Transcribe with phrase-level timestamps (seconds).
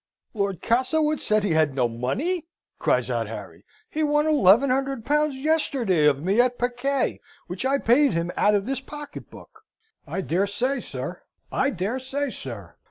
[0.33, 2.47] "Lord Castlewood said he had no money?"
[2.79, 3.63] cries out Harry.
[3.87, 8.55] "He won eleven hundred pounds, yesterday, of me at piquet which I paid him out
[8.55, 9.61] of this pocket book."
[10.07, 12.77] "I dare say, sir, I dare say, sir.